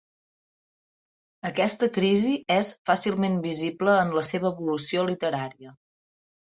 [1.49, 5.81] Aquesta crisi és fàcilment visible en la seva evolució literària.